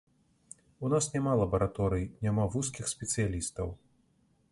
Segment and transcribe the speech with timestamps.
[0.87, 3.67] У нас няма лабараторый, няма вузкіх спецыялістаў.